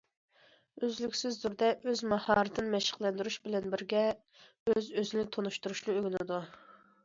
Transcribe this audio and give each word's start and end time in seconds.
ئۆزلۈكسىز 0.85 1.37
تۈردە 1.43 1.69
ئۆز 1.91 2.01
ماھارىتىنى 2.15 2.73
مەشىقلەندۈرۈش 2.77 3.39
بىلەن 3.45 3.69
بىرگە، 3.77 4.03
ئۆز- 4.39 4.93
ئۆزىنى 4.99 5.31
تونۇشتۇرۇشنى 5.37 5.97
ئۆگىنىدۇ. 6.01 6.45